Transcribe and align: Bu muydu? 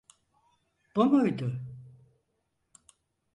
Bu 0.95 1.05
muydu? 1.05 1.59